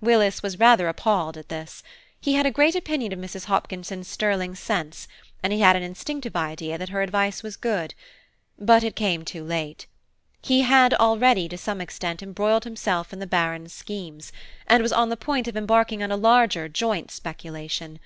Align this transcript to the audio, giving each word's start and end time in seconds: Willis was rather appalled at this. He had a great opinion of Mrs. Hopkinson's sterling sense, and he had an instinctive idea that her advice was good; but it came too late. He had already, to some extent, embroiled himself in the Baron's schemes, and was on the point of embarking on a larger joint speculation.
Willis 0.00 0.44
was 0.44 0.60
rather 0.60 0.86
appalled 0.86 1.36
at 1.36 1.48
this. 1.48 1.82
He 2.20 2.34
had 2.34 2.46
a 2.46 2.52
great 2.52 2.76
opinion 2.76 3.10
of 3.12 3.18
Mrs. 3.18 3.46
Hopkinson's 3.46 4.06
sterling 4.06 4.54
sense, 4.54 5.08
and 5.42 5.52
he 5.52 5.58
had 5.60 5.74
an 5.74 5.82
instinctive 5.82 6.36
idea 6.36 6.78
that 6.78 6.90
her 6.90 7.02
advice 7.02 7.42
was 7.42 7.56
good; 7.56 7.92
but 8.56 8.84
it 8.84 8.94
came 8.94 9.24
too 9.24 9.42
late. 9.42 9.88
He 10.40 10.60
had 10.60 10.94
already, 10.94 11.48
to 11.48 11.58
some 11.58 11.80
extent, 11.80 12.22
embroiled 12.22 12.62
himself 12.62 13.12
in 13.12 13.18
the 13.18 13.26
Baron's 13.26 13.72
schemes, 13.74 14.30
and 14.68 14.84
was 14.84 14.92
on 14.92 15.08
the 15.08 15.16
point 15.16 15.48
of 15.48 15.56
embarking 15.56 16.00
on 16.00 16.12
a 16.12 16.16
larger 16.16 16.68
joint 16.68 17.10
speculation. 17.10 17.98